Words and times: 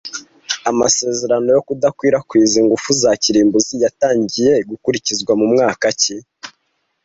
Amasezerano 0.71 1.47
yo 1.55 1.61
kudakwirakwiza 1.67 2.55
ingufu 2.61 2.89
za 3.01 3.11
kirimbuzi 3.23 3.75
yatangiye 3.83 4.53
gukurikizwa 4.69 5.31
mu 5.39 5.45
mwaka 5.53 5.87
ki 5.99 6.15